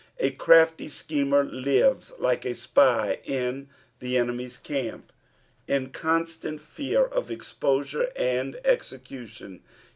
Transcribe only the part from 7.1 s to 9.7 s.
exposure and execution.